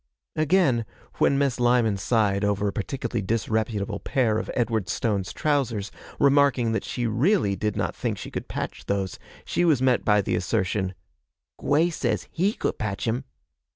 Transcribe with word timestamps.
Again, 0.35 0.83
when 1.19 1.37
Miss 1.37 1.59
Lyman 1.59 1.97
sighed 1.97 2.43
over 2.43 2.67
a 2.67 2.73
particularly 2.73 3.21
disreputable 3.21 3.99
pair 3.99 4.39
of 4.39 4.49
Edward 4.55 4.89
Stone's 4.89 5.31
trousers, 5.31 5.91
remarking 6.19 6.71
that 6.71 6.83
she 6.83 7.05
really 7.05 7.55
did 7.55 7.75
not 7.75 7.95
think 7.95 8.17
she 8.17 8.31
could 8.31 8.47
patch 8.47 8.87
those, 8.87 9.19
she 9.45 9.63
was 9.63 9.79
met 9.79 10.03
by 10.03 10.21
the 10.23 10.35
assertion, 10.35 10.95
'Gwey 11.59 11.91
says 11.91 12.27
he 12.31 12.53
could 12.53 12.79
patch 12.79 13.07
'em. 13.07 13.25